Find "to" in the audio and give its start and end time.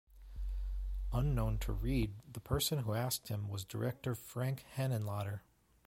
1.59-1.71